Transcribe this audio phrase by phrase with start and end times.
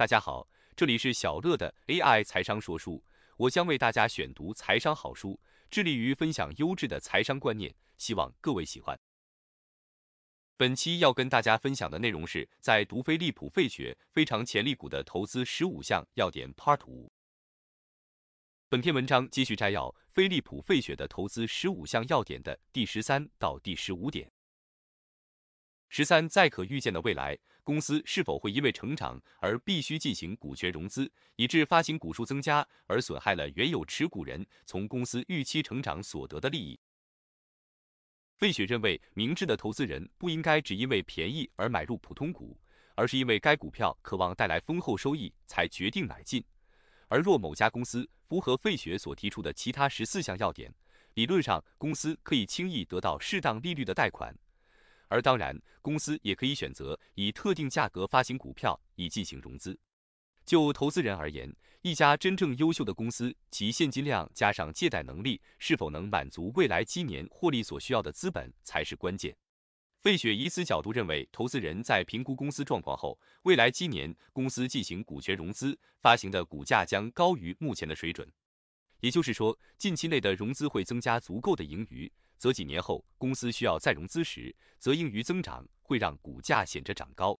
[0.00, 3.04] 大家好，这里是小乐的 AI 财商说书，
[3.36, 5.38] 我将为大家选读财商好书，
[5.70, 8.98] 致力于分享优质的财商观念，希望各位喜欢。
[10.56, 17.12] 本期要跟大家分享的内容是在读飞利浦·费雪非常潜力股的投资十五项要点 Part 五。
[18.70, 24.32] 本篇文章继续摘要飞利浦·费雪的投资十五项要点的第十三到第十五点。
[25.92, 36.78] 十三，在可预见的未来，公司是否会因为成长而必须进行股权融资，以致发行股数增加而损害了原有持股人从公司预期成长所得的利益？
[38.36, 42.56] 费雪认为，明智的投资人不应该只因为便宜而买入普通股，
[42.94, 46.42] 而是因为该股票渴望带来丰厚收益才决定买进。
[47.08, 50.72] 而若某家公司符合费雪所提出的其他十四项要点，
[51.14, 54.32] 理论上公司可以轻易得到适当利率的贷款。
[55.10, 59.78] 而当然，公司也可以选择以特定价格发行股票以进行融资。
[60.46, 69.36] 就投资人而言，一家真正优秀的公司，其现金量加上借贷能力是否能满足未来七年获利所需要的资本才是关键。
[70.00, 78.26] 费雪以此角度认为，投资人在评估公司状况后，未来七年公司进行股权融资发行的股价将高于目前的水准。
[79.00, 82.10] 也就是说，近期内的融资会增加足够的盈余。
[82.38, 87.38] 则几年后公司需要再融资时，则盈余增长会让股价显着涨高。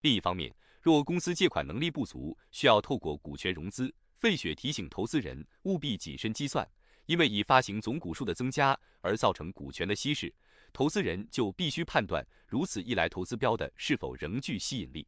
[0.00, 6.66] 另一方面，若公司借款能力不足，需要透过股权融资，费雪提醒投资人务必谨慎计算，
[7.04, 10.34] 因为以发行总股数的增加而造成股权的稀释，
[10.72, 15.06] 投资人就必须判断如此一来投资标的是否仍具吸引力。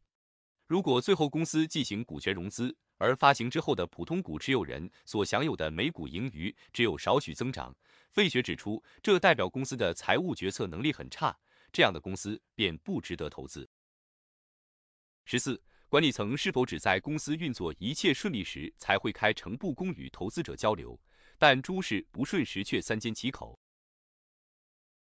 [0.67, 7.75] 如果最后公司进行股权融资，而发行之后的普通股持有人所享有的每股盈余只有少许增长，
[8.11, 11.37] 费雪指出，这代表公司的财务决策能力很差，
[11.71, 13.69] 这样的公司便不值得投资。
[15.25, 20.99] 十四，管理层是否只在公司运作一切顺利时才会开诚布公与投资者交流，
[21.37, 23.59] 但诸事不顺时却三缄其口？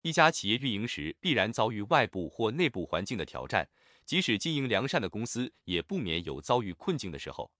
[0.02, 3.68] 一家企业运营时必然遭遇外部或内部环境的挑战，
[4.04, 7.50] 即使经营良善的公司，也不免有遭遇困境的时候。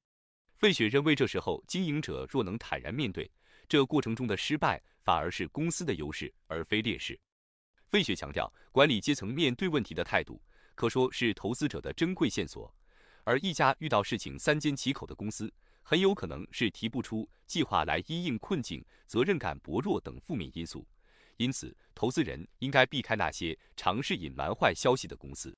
[0.57, 3.31] 费雪认为，这时候经营者若能坦然面对
[3.69, 7.19] 这过程中的失败，反而是公司的优势而非劣势。
[7.91, 10.41] 费雪强调，管理阶层面对问题的态度，
[10.75, 12.75] 可说是投资者的珍贵线索。
[13.25, 20.87] 而一家遇到事情三缄其口的公司，很有可能是提不出计划来因应困境、责任感薄弱等负面因素。
[21.37, 25.57] 因此，投资人应该避开那些尝试隐瞒坏消息的公司。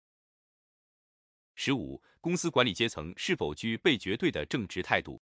[1.59, 5.19] 十五，公司管理阶层是否具备绝对的正直态度？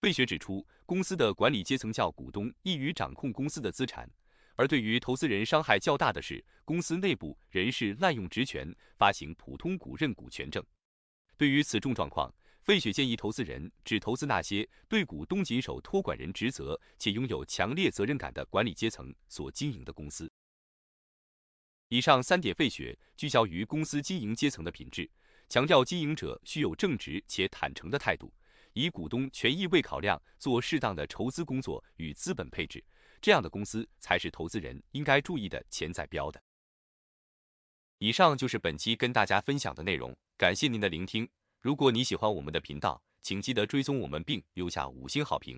[0.00, 4.08] 费雪指出，公司的管理阶层较股东易于掌控公司的资产，
[4.54, 10.64] 而对于投资人伤害较大的是公司内部人士滥用职权发行普通股认股权证。
[11.36, 20.27] 对于此种状况，费雪建议投资人只投资那些对股东谨守托管人职责且拥有强烈责任感的管理阶层所经营的公司。
[21.88, 25.10] 以上三点，费雪聚焦于公司经营阶层的品质，
[25.48, 28.30] 强调经营者需有正直且坦诚的态度，
[28.74, 32.84] 以股东权益为考量，做适当的筹资工作与资本配置，
[33.22, 36.42] 这样的公司才是投资人应该注意的潜在标的。
[38.00, 41.26] 以上就是本期跟大家分享的内容，感谢您的聆听。
[41.60, 45.56] 如果你喜欢我们的频道，请记得追踪我们并留下五星好评。